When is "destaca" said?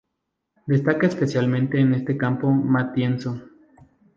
0.65-1.05